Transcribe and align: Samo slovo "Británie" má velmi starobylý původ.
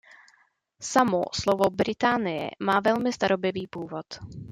Samo 0.81 1.23
slovo 1.33 1.69
"Británie" 1.69 2.51
má 2.59 2.79
velmi 2.79 3.13
starobylý 3.13 3.67
původ. 3.67 4.05